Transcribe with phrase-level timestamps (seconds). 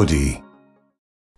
[0.00, 0.42] melody.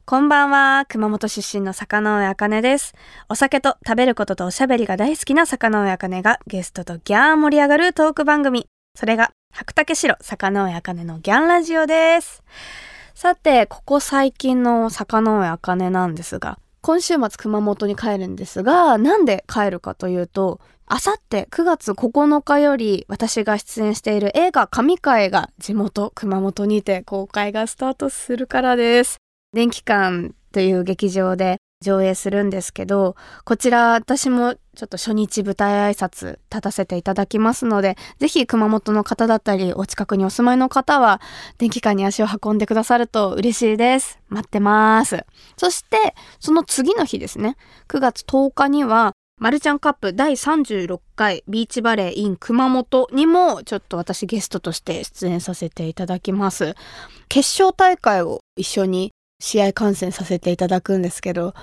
[0.05, 0.85] こんばんは。
[0.89, 2.95] 熊本出身の坂上茜です。
[3.29, 8.67] お酒と食べることとおしゃべりが大好きな坂上茜がゲストとギャー盛り上がるトーク番組。
[8.95, 12.43] それが白竹城坂上茜のギャンラジオです。
[13.15, 29.19] さて、ここ最近の坂上茜なんですが、今週末熊本に帰るんですが、なんで帰るかというと、あさって9月9日より私が出演している映画神会が地元熊本にて公開がスタートするからです。
[29.53, 41.21] 電気館という劇場で上映するんですけど、こちら私もちょっと初日舞台挨拶立たせていただきますので、ぜひ熊本の方だったり、お近くにお住まいの方は、
[41.59, 44.19] 電気館に足を運んでくださると嬉しいです。
[44.31, 45.27] 待ってます。
[45.59, 47.59] そして、その次の日ですね、
[47.89, 56.77] 9月10日には、マルちゃんカップ第36回ビーチバレー in 熊本にもちょっと私ゲストとして出演させていただきます。
[57.29, 61.55] 決勝大会を一緒に試合観戦させていただくんですけど、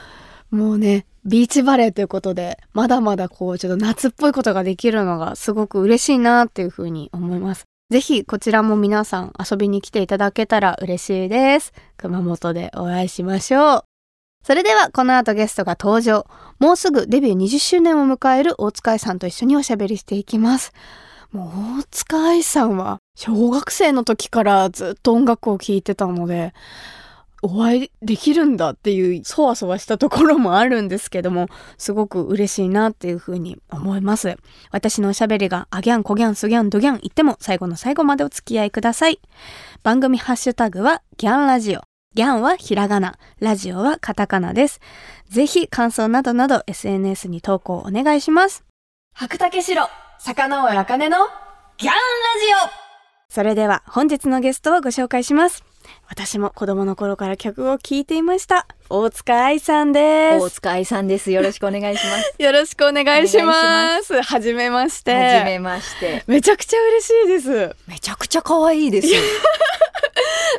[0.51, 7.65] もうね、ビーチバレーということで、まだまだこう、ちょっと夏っぽいことができるのがすごく嬉しいなっていうふうに思います。
[7.91, 11.71] ぜひこちらも皆さん遊びに来ていただけたら嬉しいです。
[11.97, 13.83] 熊本でお会いしましょう。
[14.43, 16.25] それではこの後ゲストが登場。
[16.59, 20.71] もうすぐデビュー20周年を迎える大塚愛さんと一緒におしゃべりしていきます。
[21.31, 21.45] も
[21.77, 26.53] う大塚愛さんは小学生の時からずっと音楽を聴いてたので、
[27.41, 34.37] お会いできるんだっていうそわそわしたところもあるんですけども、すごく嬉しいなっていうふうに思います。
[34.71, 39.19] 私のおしゃべりがアギャン、コギャン、スギャン、ドギャン言っても最後の最後までお付き合いください。
[39.83, 41.81] 番組ハッシュタグはギャンラジオ。
[42.15, 44.79] ギャンはひらがな、ラジオはカタカナです。
[45.29, 48.65] ぜひ感想などなど SNS に投稿お願いします。
[49.13, 49.87] 白竹城、
[50.17, 51.17] 坂上茜の
[51.77, 51.99] ギャンラジ
[52.65, 55.68] オそれでは本日のゲストをご紹介します。
[56.07, 58.67] 私も子供の頃から曲を聴いていました。
[58.89, 60.55] 大塚愛さんで大す。
[60.55, 61.31] 塚愛さんです。
[61.31, 62.33] よろしくお願いします。
[62.43, 64.19] よろしくお願いします。
[64.21, 65.13] はじめまして。
[65.13, 66.23] はじめまして。
[66.27, 67.75] めちゃくちゃ嬉しいです。
[67.87, 69.21] めちゃくちゃ可愛いですよ。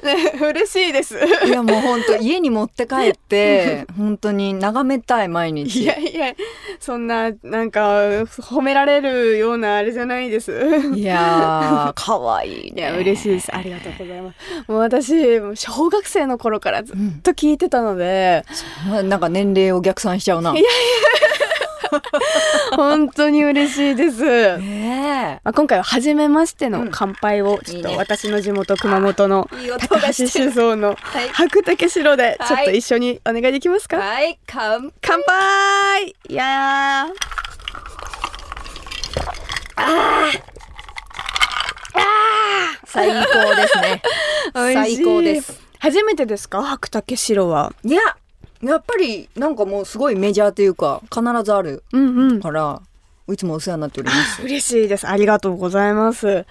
[0.04, 1.18] ね、嬉しいです。
[1.46, 5.84] いやもう本当家に持って帰って 本当に眺めたい毎い日。
[5.84, 6.32] やいや、
[6.78, 7.98] そんな、なんか、
[8.40, 10.52] 褒められるようなあれじゃないです。
[10.94, 12.82] いやー可愛いね。
[12.82, 13.54] いや、嬉しいです。
[13.54, 14.36] ありがとうございます。
[14.70, 15.12] もう私、
[15.56, 18.04] 小学生の頃からずっうんと聞いてたので、
[19.04, 20.56] なんか年齢を逆算しちゃうな。
[20.56, 20.62] い
[22.76, 24.58] 本当に嬉しいです。
[24.58, 29.48] ねまあ、今回は初めましての乾杯を、ちょっと私の地元熊本の
[29.80, 30.28] 高橋。
[30.28, 31.28] 酒造のはい。
[31.32, 36.14] 白竹城でちょっと一緒にお願いできますか、はい、乾乾杯！
[36.28, 37.08] いや
[42.84, 44.02] 最高ですね。
[44.52, 45.69] 最高です。
[45.80, 46.62] 初めてですか？
[46.62, 47.72] 白竹城は。
[47.82, 48.00] いや、
[48.62, 52.40] やっぱりなんかもうすごいメジャーというか必ずあるうんうん。
[52.40, 52.80] から、
[53.28, 54.42] いつもお世話になっております。
[54.42, 55.08] 嬉しいです。
[55.08, 56.44] ありがとうございます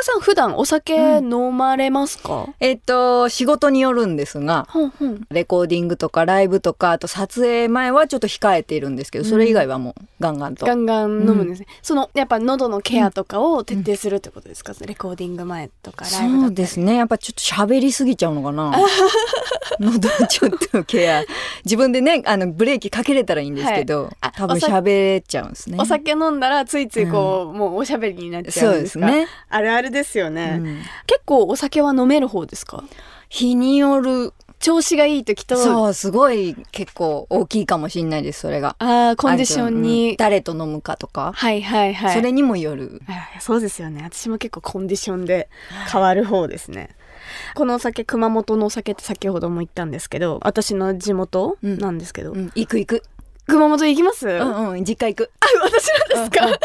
[0.00, 10.64] 大塚さん普段お酒飲まれますか、えっと、仕事によるんですが、ほんほんレコーディングとかライブとか、あと撮影前はちょっと控えているんですけど、それ以外はもうガンガンと。
[10.64, 16.96] ガンガン飲むんですね、そのやっぱ喉のケアとかを徹底するってことですか、レコーディング前とかライブだそうですね。
[16.96, 18.72] やっぱちょっと喋りすぎちゃうのかな。
[19.78, 21.24] 喉ちょっとケア。
[21.64, 25.78] 自分でね、あの、ブレーキかけれたらいいんですけど、はいあ多分喋れちゃうんですね。
[25.80, 29.26] お酒飲んだらついついこう、もうおしゃべりになっちゃそううんでかですすね。
[29.48, 30.82] あるあるですよね、うん。
[31.06, 32.84] 結構お酒は飲める方ですか？
[33.28, 38.76] 日による、調子がいい時とそう、すごい結構大きいかもしれないです、それが。
[38.78, 39.82] あーコンディションあとうん。
[39.82, 42.14] に、誰と飲むかとか、はいはいはい。
[42.14, 43.00] それにもよる。
[43.08, 44.02] あそうですよね。
[44.02, 45.48] 私も結構コンディションで
[45.90, 46.90] 変わる方ですね。
[47.54, 51.78] このお酒熊本のお酒って先ほども言ったんですけど私の地元うん。
[51.78, 53.02] なんですけど、うん、行く行く。
[53.50, 55.30] 熊本行きます、うあんうん、実家行く。
[55.62, 56.58] 私なんですか、うんうん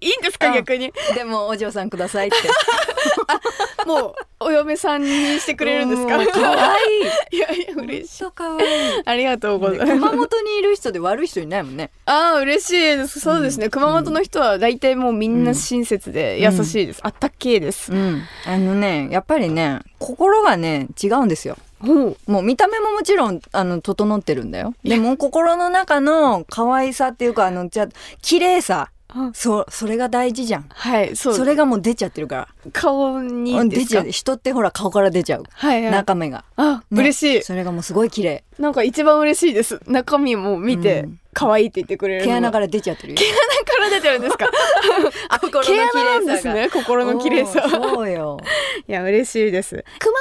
[0.00, 2.36] いいんですか、うん逆にでもお嬢さんくださいって。
[3.86, 6.18] もうお嫁さんにしてくれるんですか？
[6.32, 7.00] 可愛い。
[7.36, 9.02] いやいや嬉しい可愛い。
[9.04, 11.90] ありがとうございます熊本にいる人で悪い人いないもんね。
[12.06, 18.22] ああ嬉しいですそうですね、熊本の人は大体もうみんな親切で優しいです、あったっけえです、うん。
[18.46, 21.56] あのね、やっぱりね、心がね、違うんですよ。
[21.80, 24.74] もう見た目ももちろん、あの、整ってるんだよ。
[24.82, 27.88] でも心の中の可愛さっていうか、あの、じゃあ
[28.20, 28.90] 綺麗さ。
[29.08, 29.30] あ。
[29.34, 30.66] そ、それが大事じゃん。
[30.68, 31.34] はいそう。
[31.34, 32.48] それがもう出ちゃってるから。
[32.72, 33.84] 顔にですか？
[33.84, 34.10] 出ちゃう。
[34.10, 35.44] 人ってほら顔から出ちゃう。
[35.52, 35.92] はいはい。
[35.92, 36.44] 中身が。
[36.56, 37.02] あ、ね。
[37.02, 37.42] 嬉しい。
[37.42, 38.44] それがもうすごい綺麗。
[38.58, 39.80] なんか一番嬉しいです。
[39.86, 41.20] 中身も見てうん。
[41.34, 43.18] 可愛いって言ってくれるの毛穴から出ちゃってるよ。
[43.18, 43.34] 毛穴
[43.64, 44.46] から出てるんですか？
[45.30, 47.68] あ心の綺麗ですね心の綺麗さ。
[47.70, 48.38] そうよ。
[48.88, 49.84] いや嬉しいです。
[50.00, 50.12] 熊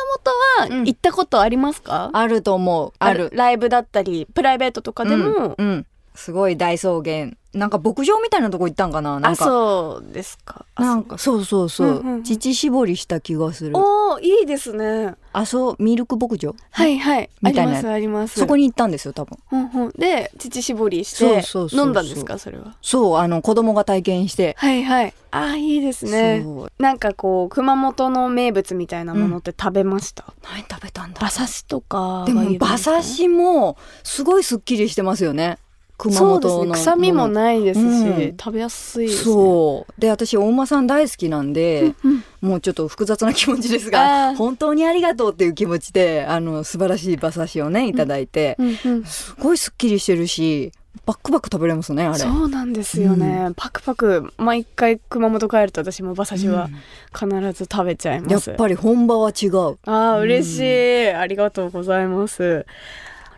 [0.70, 2.94] 本は行ったことありますか、あると思う。
[3.00, 3.32] ある。
[3.34, 5.86] ライブだったりプライベートとかでも、うん、うん
[6.18, 7.32] すごい大草原。
[7.54, 9.20] なんか牧場みたいなとこ行ったんかな？
[9.20, 10.66] なんあかそうですか。
[10.76, 12.24] あなんかそうそうそう,、うんうんうん。
[12.24, 13.76] 乳搾りした気がする。
[13.76, 15.16] おおいいですね。
[15.34, 15.76] あそう？
[15.80, 16.54] ミルク牧場？
[16.70, 17.30] はいはい。
[17.44, 17.72] あみたいな。
[17.72, 18.40] りますあります。
[18.40, 19.40] そこに行ったんですよ多分。
[19.52, 19.92] うんうん。
[19.92, 22.76] で乳搾りして飲んだんですかそれは？
[22.82, 24.56] そうあの子供が体験して。
[24.60, 25.14] はいはい。
[25.32, 26.46] あーいいですね。
[26.78, 35.58] なんかこう熊本の名物みたいなものって食べました、何食べたんだ馬刺しとかでも馬刺しもすごいすっきりしてますよね
[35.98, 38.38] 熊そうです本のね臭みもないですし、うん。
[38.38, 39.34] 食べやすいですね。
[39.34, 40.02] そう。
[40.02, 44.36] で私大間さん大好きなんで、うんもうちょっと複雑な気持ちですあがー。
[44.36, 49.06] 本当にありがとうっていう気持ちであの素晴らしい馬刺しをねいただいて、うんうん。
[49.06, 50.72] すごいすっきりしてるし
[51.06, 52.20] バックバック食べれますねあれ。
[52.20, 56.70] そうなんですよね、パクパク毎回熊本帰ると私も馬刺しは
[57.14, 59.78] 必ず食べちゃいうんます、やっぱり本場は違う。
[59.86, 62.66] ああ嬉しい、ありがとうございます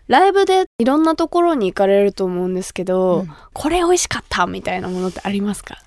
[0.09, 3.29] ライブでいろんなところに行かれると思うんですけど、うん。
[3.53, 5.77] これ美味しかったみたいなものってありますか？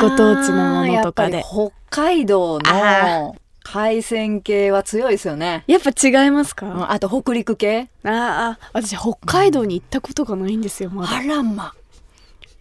[0.00, 1.42] ごご当地のものとかで。
[1.42, 5.64] 北海道あの海鮮系は強いですよね。
[5.66, 7.88] やっぱ違いますか、うんあと北陸系。
[8.04, 11.16] あーあ私北海道に行ったことがないんですよまだ。
[11.16, 11.72] あらま。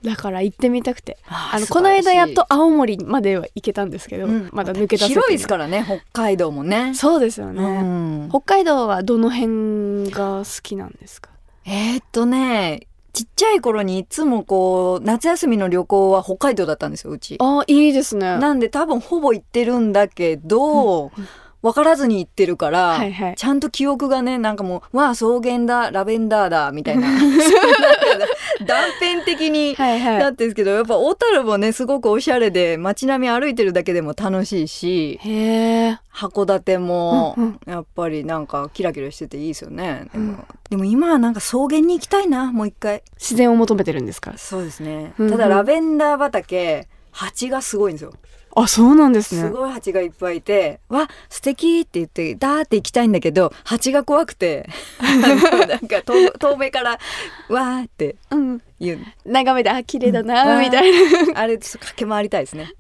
[0.06, 1.18] だから行ってみたくて。
[1.28, 4.50] ああのこの間やっと青森までは行けたんですけど、うん。
[4.54, 6.94] まだ抜け出せ広いですからね北海道もね。
[6.94, 8.30] そうですよね、うん。
[8.30, 11.32] 北海道はどの辺が好きなんですか？
[11.66, 17.38] えーっとねちっちゃい頃にいつもこう夏休みの旅行は北海道だったんですようち。
[17.40, 18.38] あいいですね。
[18.40, 21.14] なんで多分ほぼ行ってるんだけど、
[21.62, 23.36] 分からずに行ってるから、はいはい。
[23.38, 27.08] ちゃんと記憶がねなんかもう「わあ草原だラベンダーだ」みたいな
[28.66, 30.20] 断片的に はいはい。
[30.20, 37.60] だってんですけどやっぱ小樽もねすごくおしゃれで街並み歩いてるだけでも楽しいし函館もうんうん。
[37.66, 43.04] やっぱりなんかキラキラしてていいですよね、でもでも今はなんか草原に行きたいなもう一回。
[43.18, 44.34] 自然を求めてるんですか？
[44.38, 45.32] そうですね、うんうん。
[45.32, 48.14] ただラベンダー畑蜂がすごいんですよ
[48.58, 49.42] あそうなんですね。
[49.42, 54.70] すごい蜂がいっぱいいて「わ素敵って言ってダーって行きたいんだけど蜂が怖くて
[55.02, 56.92] なんか遠遠目から
[57.50, 58.62] 「わー」ってうん。
[58.80, 59.00] 言う。
[59.26, 60.28] 眺めてあ綺麗だうん。
[60.28, 60.92] なみたい
[61.34, 61.40] な。
[61.40, 62.72] あれ駆け回りたいですね。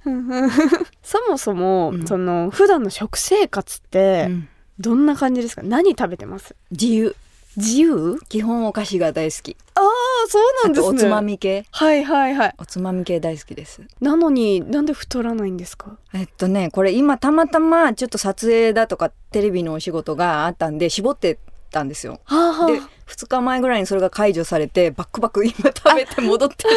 [1.03, 2.05] そもそも、うん。
[2.07, 4.47] その普段の食生活ってうん。
[4.79, 5.61] どんな感じですか？
[5.63, 6.53] 何食べてます？
[6.71, 7.15] 自由
[7.57, 8.19] 自由？
[8.29, 9.57] 基本お菓子が大好き。
[9.75, 9.83] ああ
[10.27, 10.87] そうなんですね。
[10.87, 11.65] おつまみ系。
[11.71, 12.55] はいはいはい。
[12.57, 13.81] おつまみ系大好きです。
[14.01, 15.97] なのになんで太らないんですか？
[16.13, 21.37] えっとねこれ今たまたまちょっと撮影だとかテレビのお仕事があったんで絞って
[21.71, 22.19] たんですよ。
[22.25, 26.69] はあで2日前ぐらいにそれが解除されてバックバック今食べて戻ってる。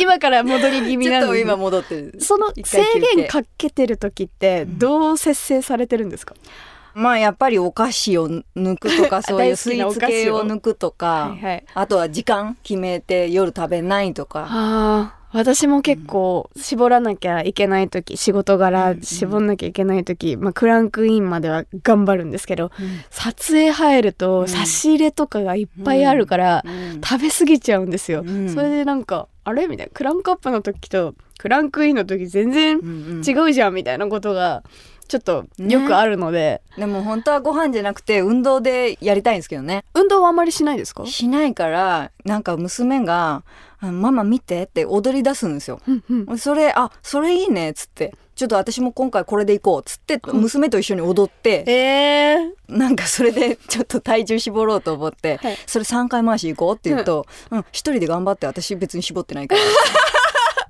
[0.00, 2.16] 今から戻り気味なんで今戻ってる。
[2.20, 2.84] その一制
[3.14, 6.34] 限かけてる時ってどう節制されてるんですか、
[6.94, 11.64] まあやっぱりお菓子を抜くとか そういうスイーツ系を抜くとかはいはい。
[11.74, 15.12] あとは時間決めて夜食べないとか。
[15.32, 22.70] 私も結構絞らなきゃいけない時仕事柄うん絞んなきゃいけない時、まあ、クランクインまでは頑張るんですけど
[23.10, 24.14] 撮影入るうん。
[24.14, 27.00] と差し入れとかがいっぱいあるから、うん。
[27.00, 28.48] 食べ過ぎちゃうんですよ、うん。
[28.48, 29.66] それでなんかあれ？
[29.66, 29.92] みたいな。
[29.92, 32.88] クランクアップの時とクランクインの時全然うんう
[33.20, 33.22] ん。
[33.28, 34.62] 違うじゃんみたいなことが
[35.08, 39.84] ちょっとよくあるので、でも本当はご飯じゃなくて運動でやりたいんですけどね。
[39.94, 41.04] 運動はあんまりしないですか？
[41.06, 43.42] しないからなんか娘が
[43.80, 45.80] 「あママ見て」って踊り出すんですよ。
[45.86, 46.38] うんうん。
[46.38, 48.14] それあそれいいねっつって。
[48.34, 55.56] ちょっと私も今回これで行こうっつって娘と一緒に踊ってえー、なんかそれでちょっと体重絞ろうと思ってはい。
[55.68, 59.60] それ3回回し行こうって言うと「うん一人で頑張って私別に絞ってないから」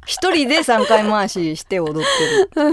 [0.07, 2.09] 一人で3回回しして踊っ
[2.55, 2.71] てる。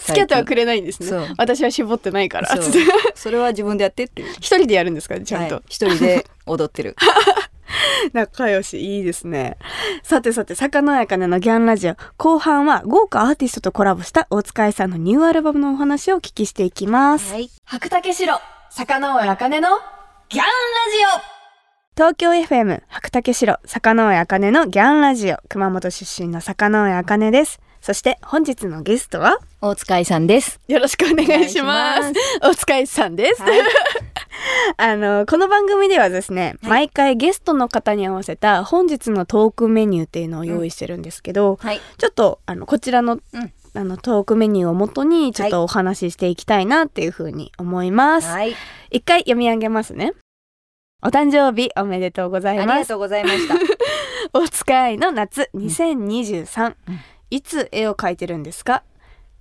[0.00, 1.34] 付き合ってはくれないんですね。
[1.38, 2.48] 私は絞ってないから。
[3.14, 4.32] それは自分でやってっていう。
[4.34, 5.64] 一人でやるんですかちゃんと、はい。
[5.68, 6.96] 一人で踊ってる。
[8.12, 9.56] 仲良しいいですね。
[10.02, 11.96] さてさて魚やかねのギャンラジオ。
[12.16, 17.50] 後半は豪華アーティストとコラボした大塚愛さんのニューアルバムのお話をお聞きしていきます、はい。
[17.64, 18.38] 白竹城
[18.70, 19.68] 魚尾あかねの
[20.28, 20.48] ギャンラ
[21.20, 21.41] ジオ
[21.94, 25.36] 東京 FM 白竹城魚尾あかねのギャンラジオ。
[25.50, 27.60] 熊本出身の魚尾あかねです。
[27.82, 30.58] そして本日のゲストは大塚愛さんです。
[30.68, 32.12] よろしくお願いします。
[32.40, 33.60] 大塚愛さんです、はい。
[34.78, 36.70] あのこの番組ではですね、はい。
[36.70, 41.80] 毎回ゲストの方に合わせた本日のトークメニューっていうのを用意してるんですけど、はい。
[41.98, 43.52] ちょっとあのこちらの,、うん。
[43.74, 48.28] あのトークメニューをもとにちょっとお話ししていきたいなっていうふうに思います。
[48.28, 48.56] はい。
[48.90, 50.14] 一回読み上げますね。
[51.04, 52.78] お誕生日おめでとうござありいます。
[52.80, 53.54] がとうございました。
[54.38, 57.00] お使いの夏2023、うん。
[57.30, 58.82] いつ絵を描いてるんですか？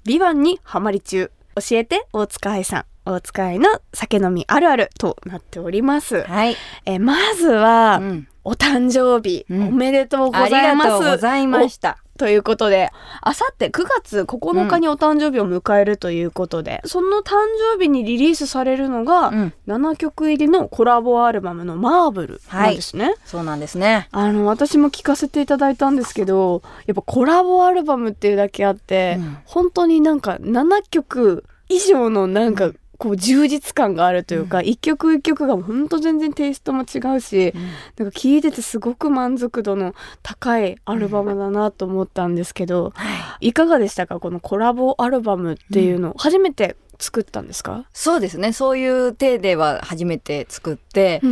[0.05, 1.31] ビバンにハマり中。
[1.55, 2.85] 教教えて大塚愛さん。
[3.03, 6.55] 大塚愛の酒飲みあるあるとなっております、はい。
[6.85, 8.27] えーまずは、うん。
[8.43, 9.67] お誕生日、うん。
[9.67, 10.89] おめでとうごありざいます。
[10.91, 11.97] がとうございました。
[12.21, 17.33] ということであさって9月9日にお誕生日を迎えるということで、その誕
[17.75, 23.15] 生日にリリースされるのが、うん、7曲入りのコラボアルバムの「マーブル」なんですね。
[23.25, 24.07] そうなんですね。
[24.11, 34.67] あの私も聞かせていただいたんですけどやっぱコラボアルバムっていうだけあって、うん本当になんか7曲以上のなんかこう充実感があるというか、うん。
[34.67, 37.51] 一曲一曲が本当全然テイストも違うし、
[37.97, 42.93] なんか聴いててすごく満足度の高いアルバムだなと思ったんですけど、
[43.39, 43.53] い。
[43.53, 44.19] かがでしたか？
[44.19, 48.53] このコラボアルバムっていうの、初めて作ったんですか、そうですね。
[48.53, 51.23] そういう体では初めて作って、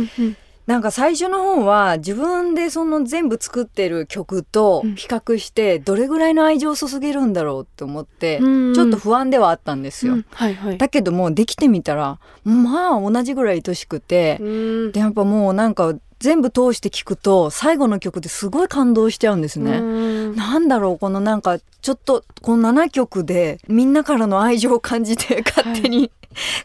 [0.70, 10.12] なんか最初の方は自分でその全部作ってる曲とうん比較してどれぐらいの愛情を注げるんだろうって思って、うんちょっと不安ではあったんですよ。
[10.12, 10.78] うんはいはい。
[10.78, 19.78] だけどもうできてみたらまあ同じぐらい愛しくて、うんでやっぱもうなんか全部通して聞くと最後の曲ですごい感動しちゃうんですね。
[19.78, 26.12] うんなんだろうこのなんかちょっとこの7曲でみんなからの愛情を感じて勝手に、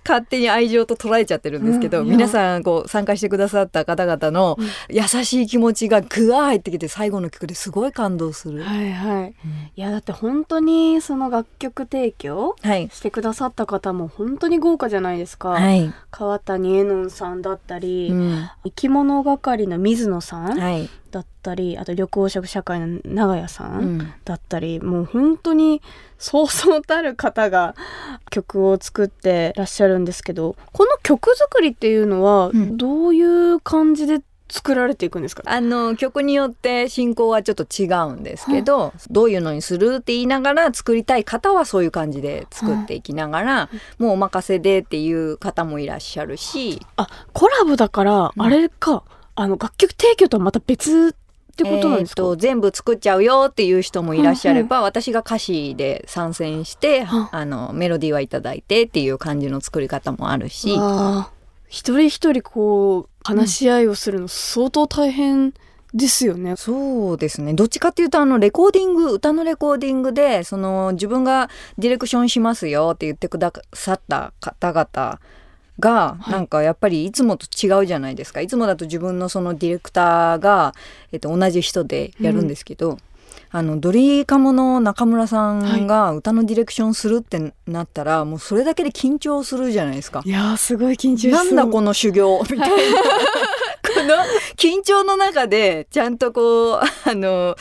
[0.08, 8.62] 勝手に愛情と捉えちゃってるんですけど、うん皆さんこう参加してくださった方々のうん優しい気持ちがぐわー入ってきて最後の曲ですごい感動する。
[8.64, 9.28] はいはい。
[9.28, 9.34] うん
[9.76, 12.90] いやだって本当にその楽曲提供はい。
[12.94, 15.50] してくださった方も本当に豪華じゃないですか。
[15.50, 15.92] はい。
[16.12, 20.90] 川谷絵音さんだったり、うん生き物係の水野さんはい。
[21.16, 23.98] だったり、あと緑黄色社会の長屋さうん。
[24.00, 24.14] ん。
[24.26, 25.82] だったり、もう本当に
[26.18, 27.74] そうそうたる方が
[28.30, 32.76] 曲を作ってらっしゃるんですけど、この曲作りっていうのはうん。
[32.76, 48.42] どういう感じで作られていくんですか、あの曲によって進行はちょっと違うんですけど、どういうのにするって言いながら作りたい方はそういう感じで作っていきながら、もうお任せでっていう方もいらっしゃるし、あ、コラボだから、うん。
[48.44, 49.04] あれか、
[49.36, 57.46] あの楽曲提供とはまた別ってことなんですか、えーと全部作っちゃうよっていう人もいらっしゃれば、私が歌詞で参戦して、はあ。
[57.46, 60.78] のメロディーはいただいてっていう感じの作り方もあるし、
[61.68, 65.54] 一人一人こう話し合いをするの相当大変
[65.94, 66.56] ですよね。
[66.58, 67.54] そうですね。
[67.54, 75.20] どっちかっていうとあのレコーディング歌のレコーディングでその自分がディレクションしますよって言ってくださった方々
[75.80, 76.32] がはい。
[76.32, 80.74] なんかやっぱりいつもと違うじゃないですか、いつもだと自分のそのディレクターが、
[81.12, 82.98] えっと、同じ人でやるんですけど、
[83.52, 90.22] あのドリカムの中村さんが歌のディレクションするってなったら、もうそれだけで緊張するじゃないですか。
[90.26, 92.42] いやーすごい緊張しなんだこの修行？
[92.50, 92.68] みたいな。
[92.68, 94.16] この
[94.58, 97.56] 緊張の中でちゃんとこうあの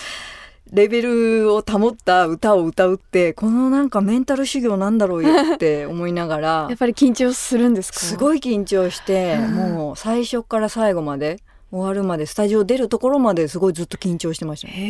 [0.73, 8.01] レベルを保った歌を歌うってこのなんかメンタル修行なんだろうよって思いながら やっぱり緊張するんですか？
[8.01, 9.55] すごい緊張してうん。
[9.55, 11.39] もう最初から最後まで
[11.71, 14.69] 終わるまでスタジオ出るところまですごいずっと緊張してました。
[14.69, 14.75] ね。
[14.75, 14.89] へ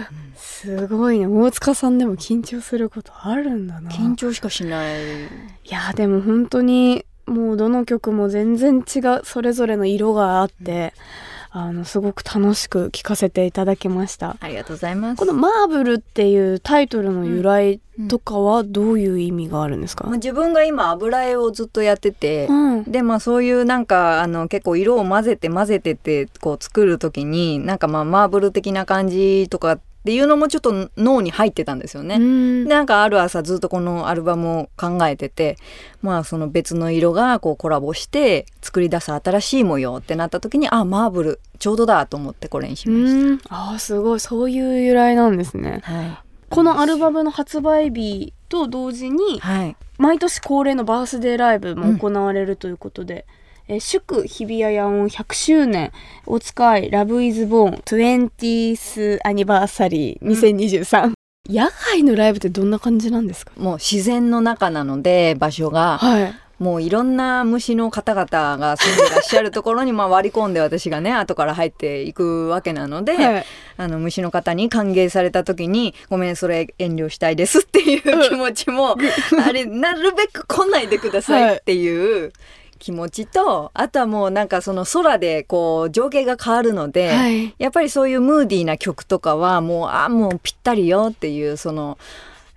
[0.00, 0.02] え、
[0.36, 3.90] すごいね大塚さんでも緊張することあるんだな。
[3.90, 5.22] 緊張しかしない。
[5.24, 5.26] い
[5.68, 10.92] やーでも本当にもうどの曲も全然違うそれぞれの色があって、
[11.56, 14.36] あのすごく楽しく聴かせていただきました。
[14.40, 15.18] ありがとうございます。
[15.20, 22.82] この「マーブル」っていうタイトルの由来とかはどういう意味があるんですか、まあ自分が今油絵をずっとやってて、うん。
[22.82, 32.18] でまあそういうなんかあの結構色を混ぜて混ぜてってこう作る時になんかまあマーブル的な感じとかっていうのもちょっと脳に入ってたんですよね。
[32.18, 35.56] なんかある朝ずっとこのアルバムを考えてて
[36.02, 43.40] まあその別の色がこうコラボして作り出す新しい模様ってなった時にあマーブルちょうどだと思ってこれにしましうん。
[43.48, 44.20] あーすごい。
[44.20, 45.80] そういう由来なんですね。
[45.82, 45.90] た。
[45.90, 46.18] はい、
[46.50, 53.24] このアルバムの発売日と同時にはい、毎年恒例のバースデーライブも行われるということで、
[53.68, 55.90] えー祝日比谷野音100周年
[56.26, 61.12] お使いラブイズボーン 20th アニバーサリー2023、
[61.48, 63.52] 野外のライブってどんな感じなんですか？
[63.56, 65.98] もう自然の中なので場所が。
[65.98, 66.34] はい。
[66.60, 68.28] もういろんな虫の方々
[68.58, 73.44] が住んでらっしゃるところに まあ割り込んで私がね後から入っていくわけなので、はい。
[73.76, 78.96] あの虫の方に歓迎された時に「ごめんそれ遠慮したいです」っていう気持ちも、
[79.44, 82.32] あれなるべく来ないでくださいっていう
[82.84, 87.54] 気持ちと、あとはもうなんかその空でこう情景が変わるので、はい。
[87.56, 91.96] やっぱりそういうムーディーな曲とかはもうあもうぴったりよっていうその、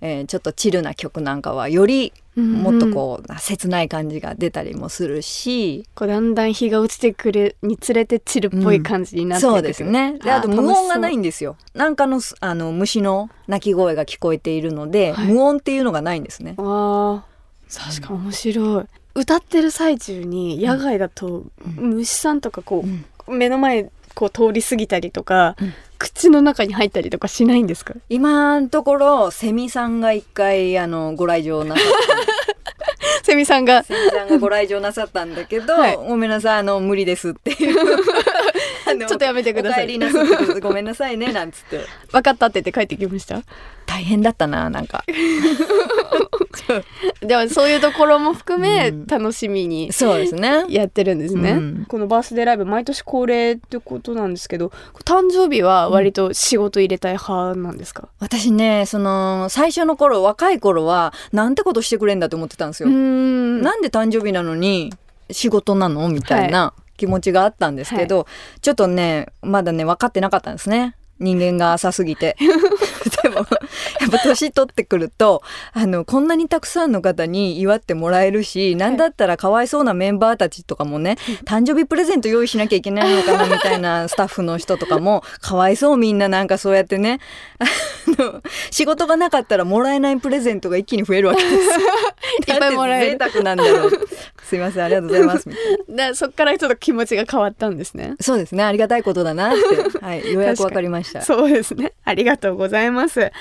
[0.02, 10.20] えーちょっとチルな曲なんかはよりもっとこう、切ない感じが出たりもするし、こうだんだん日が落ちてくるにつれてチルっぽい感じになっていく、そうですね。
[10.20, 11.56] であと無音がないんんですよ。
[11.74, 15.28] なんかのすあの虫の鳴き声が聞こえているので、はい。
[15.28, 16.56] 無音っていうのがないんですね。
[16.58, 17.24] あ
[17.74, 18.86] 確か面白い
[19.20, 21.44] 歌ってる最中に野外だと
[21.76, 22.86] 虫さんとかこ
[23.28, 25.74] う、目の前こう通り過ぎたりとか、うん。
[26.00, 27.96] 口の中に入ったりとかしないんですか？
[28.08, 31.86] 今のところセミさんが一回あのご来場なさっ
[33.24, 33.82] た セミさんが。
[33.82, 35.96] セミさんがご来場なさったんだけど、 はい。
[35.96, 37.76] ごめんなさいあの無理ですっていう
[38.96, 39.88] ちょっとやめてください。
[39.88, 40.20] りなさ
[40.62, 41.82] ごめんなさいねなんつって。
[42.12, 43.42] 分かったって言って帰ってきました？
[43.86, 45.04] 大変だったななんか。
[47.22, 49.06] でもそういうところも含めうん。
[49.08, 50.66] 楽しみにそうですね。
[50.70, 51.86] やってるんですね、うん。
[51.88, 54.72] このバースデーライブ毎年恒例ってことなんですけど
[55.06, 58.10] 誕生日は割と仕事入れたい派なんですか？
[58.20, 63.62] 私ねその最初の頃若い頃はなんてことしてくれんだと思ってたんですよ、ん。
[63.62, 64.92] なんで誕生日なのに
[65.32, 66.10] 仕事なの？
[66.10, 68.28] みたいな気持ちがあったんですけど、
[68.62, 70.96] ちょっとねまだね分かってなかったんですね。
[71.20, 72.36] 人間が浅すぎて。
[73.24, 73.46] でもやっ
[74.12, 75.42] ぱ年取ってくると
[75.74, 87.20] あのこんなにたくさんの方に祝ってもらえるしなんだったらかわいそうなメンバーたちとかもね誕生日プレゼント用意しなきゃいけないのかなみたいな スタッフの人とかもかわいそうみんななんかそうやってね
[87.60, 87.66] あ
[88.22, 91.62] の仕事がなかったらもらえないプレゼントが一気に増えるわけですよ。
[92.48, 93.18] いっぱいもらえる。
[93.18, 94.07] 贅沢なんだろう。
[94.48, 96.08] すいませんありがとうございますみたいな。
[96.10, 101.22] でそっからちょっと気持ちが変わったんですねそうですねありがたいことだなって、はい、ようやくわかりました。
[101.22, 101.94] そうですね。
[102.04, 103.32] ありがとうございます。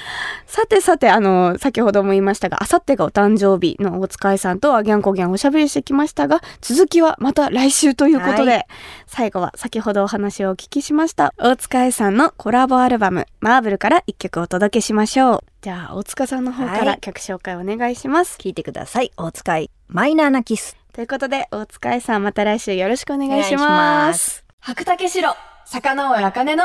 [0.46, 8.66] さてさて、あの、先ほども言いましたが、あさってがお誕生日の大塚愛さんとあギャンコギャンおしゃべりしてきましたが、続きはまた来週ということで、は
[9.06, 15.40] 最後は先ほどお話をお聞きしました、大塚愛さんのコラボアルバム、マーブルから一曲お届けしましょう。
[15.62, 18.36] じゃあ、大塚さんの方かはいら曲紹介お願いします。
[18.38, 19.10] 聞いてください。
[19.16, 20.76] お使いマイナーなキス。
[20.96, 23.68] ということで、大塚愛さんまた来週よろしくお願いしま。
[23.68, 25.30] ます白竹城、
[25.66, 26.64] 魚尾茜の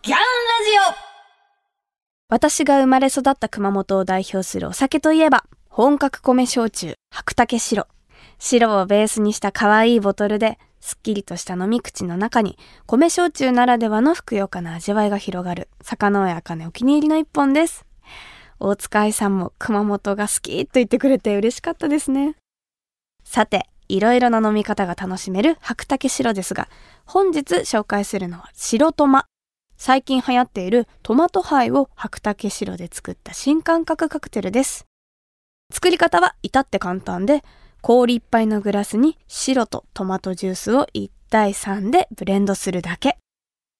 [0.00, 0.94] ギャンラジオ
[2.28, 7.88] 私が生まれ育った熊本を代表するお酒といえば、本格米焼酎、白竹白。
[8.38, 17.84] 白をベースにした可愛いボトルで、すっきりとした飲み口の中に、米焼酎ならではのふくよかな味わいが広がる、坂上茜お気に入りの一本です。
[18.60, 22.36] 大塚愛さんも熊本が好きと言ってくれて嬉しかったですね。
[23.24, 26.68] さて、いろいろな飲み方が楽しめる白竹白ですが、
[27.04, 29.26] 本日紹介するのは白トマ。
[29.76, 34.86] 最近流行っているトマトハイを白竹白で作った新感覚カクテルです。
[35.72, 37.42] 作り方は至って簡単で、
[37.80, 43.18] 氷いっぱいのグラスに白とトマトジュースを1対3でブレンドするだけ。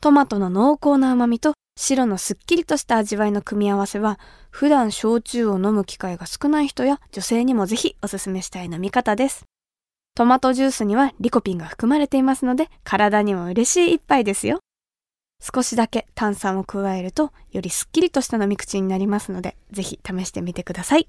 [0.03, 4.19] トマトの濃厚な旨味と白のすっきりとした味わいの組み合わせは、
[4.51, 9.45] 普段焼酎を飲む機会が少ない人や女性にもぜひおすすめしたい飲み方です。
[10.17, 14.61] トマトジュースにはリコピンが含まれていますので、体にも嬉しい一杯ですよ。
[15.43, 21.09] 少しだけ炭酸を加えると、よりすっきりとした飲み口になりますので、ぜひ試してみてください。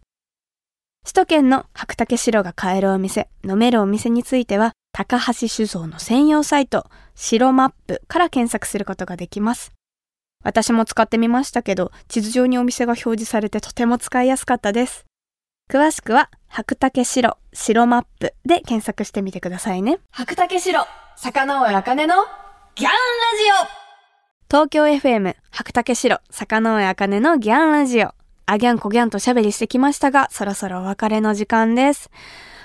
[1.03, 9.71] 首都圏の白竹白が買えるお店、飲めるお店については、高橋酒造の専用サイト、白マップから検索することができます。
[10.43, 15.05] 私も使ってみましたけど、地図上にお店が表示されてとても使いやすかったです。
[15.67, 19.97] 詳しくは、白竹白、白マップで検索してみてくださいね。
[20.11, 22.13] 白竹白、魚尾茜の
[22.75, 22.97] ギャンラジ
[23.63, 23.85] オ。
[24.47, 28.13] 東京 FM 白竹城坂上茜のギャンラジオ。
[28.45, 32.11] あギャンコギャンとしゃべりしてきましたがそろそろお別れの時間です。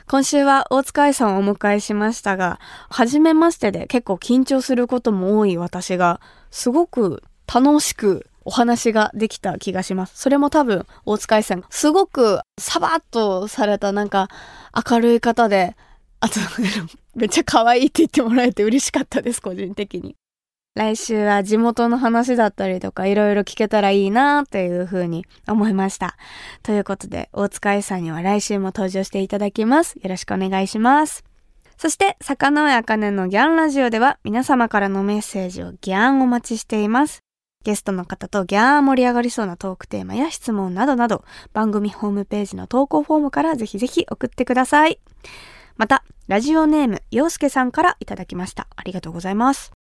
[0.06, 2.60] 今週は大塚愛さんをお迎えしましたが
[2.90, 10.16] 初めましてで結構緊張することも多い私がすごく楽しくお話ができた気がします。
[10.16, 14.28] それも多分、大塚愛さん、すごくサバッとされたなんか
[14.90, 15.76] 明るい方で、
[16.20, 16.40] あと、
[17.14, 20.16] めっちゃ可愛いって言ってもらえて嬉しかったです、個人的に。
[20.76, 26.16] 来週は地元の話だったりとかいろいろ聞けたらいいなっていうふうに思いました。
[26.62, 29.96] ということで、大塚愛さんには来週も登場していただきます。
[29.96, 31.24] よろしくお願いします。
[31.76, 37.20] そして、坂上茜のギャンラジオでは皆様からのメッセージをギャンお待ちしています。
[37.62, 44.98] ゲストの方とギャー盛り上がりそうなトークテーマや質問などなど、番組ホームページの投稿フォームからぜひぜひ送ってください。
[45.76, 48.66] また、ラジオネーム、洋介さんからいただきました。
[48.76, 49.72] ありがとうございます。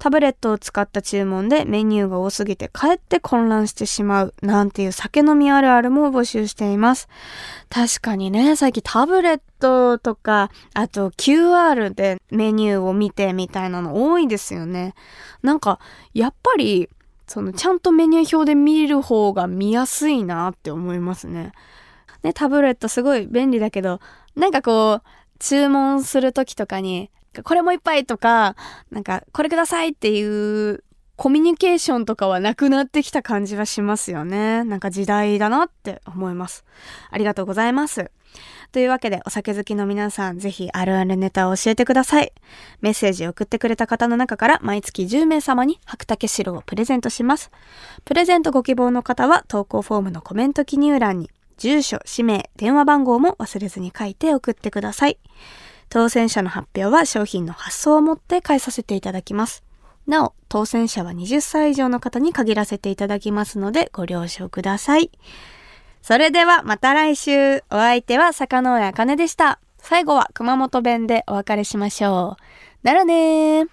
[0.00, 7.08] タブレットを使った注文でメニューが多すぎてかえって混乱してしまうなんていう酒飲みあるあるも募集しています。
[7.68, 14.94] 確かにね、最近タブレットとか、あと QR でメニューを見てみたいなの多いですよね。
[15.40, 15.78] なんか、
[16.14, 16.88] やっぱり、
[17.32, 21.52] そのちゃんとメニュー表で見る方が見やすいなって思いますね。
[22.22, 24.00] ね、タブレットすごい便利だけど、
[24.36, 25.02] なんかこう、
[25.38, 27.10] 注文するときとかに、
[27.42, 28.54] これもいっぱいとか、
[28.90, 30.84] なんか、これくださいっていう
[31.16, 34.62] コミュニケーションとかはなくなってきた感じはしますよね。
[34.64, 36.66] なんか時代だなって思います。
[37.10, 38.10] ありがとうございます。
[38.72, 42.32] というわけでお酒好きの皆さんぜひあるあるネタを教えてください。
[42.80, 47.50] メッセージを送ってくれた方の中から毎月10名様に白竹白をプレゼントします。
[48.06, 55.18] プレゼントご希望の方は投稿フォームのコメント記入欄に住所、氏名、電話番号も忘れずに書いて送ってください。
[55.90, 59.62] 当選者の発表は商品の発送をもって返させていただきます。
[60.06, 65.10] なお、当選者は20歳以上の方に限らせていただきますのでご了承ください。
[66.02, 67.58] それではまた来週。
[67.70, 69.60] お相手は坂上茜でした。
[69.78, 72.36] 最後は熊本弁でお別れしましょ
[72.82, 72.86] う。
[72.86, 73.68] ならねー。